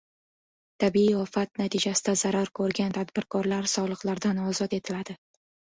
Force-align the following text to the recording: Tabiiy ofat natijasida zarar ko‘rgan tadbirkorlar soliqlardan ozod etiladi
Tabiiy 0.83 1.11
ofat 1.23 1.61
natijasida 1.63 2.15
zarar 2.23 2.51
ko‘rgan 2.61 2.99
tadbirkorlar 2.99 3.73
soliqlardan 3.77 4.45
ozod 4.51 4.81
etiladi 4.81 5.23